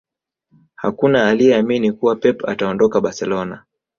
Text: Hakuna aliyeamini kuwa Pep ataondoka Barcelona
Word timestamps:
Hakuna 0.75 1.27
aliyeamini 1.27 1.91
kuwa 1.91 2.15
Pep 2.15 2.45
ataondoka 2.49 3.01
Barcelona 3.01 3.63